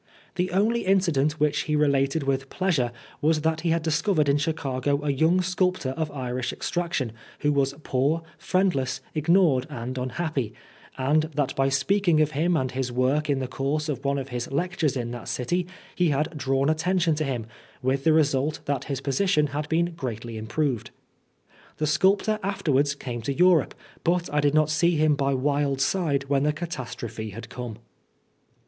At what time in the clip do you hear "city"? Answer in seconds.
15.27-15.67